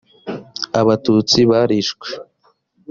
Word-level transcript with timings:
abatutsi 0.79 1.39
barishwe. 1.51 2.07